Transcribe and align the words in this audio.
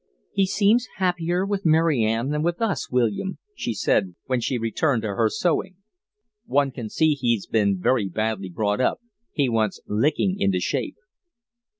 "He 0.31 0.47
seems 0.47 0.87
happier 0.95 1.45
with 1.45 1.63
Mary 1.63 2.03
Ann 2.03 2.29
than 2.31 2.41
with 2.41 2.59
us, 2.59 2.89
William," 2.89 3.37
she 3.53 3.75
said, 3.75 4.15
when 4.25 4.41
she 4.41 4.57
returned 4.57 5.03
to 5.03 5.09
her 5.09 5.29
sewing. 5.29 5.75
"One 6.47 6.71
can 6.71 6.89
see 6.89 7.13
he's 7.13 7.45
been 7.45 7.79
very 7.79 8.09
badly 8.09 8.49
brought 8.49 8.81
up. 8.81 8.99
He 9.31 9.47
wants 9.47 9.79
licking 9.85 10.37
into 10.39 10.59
shape." 10.59 10.95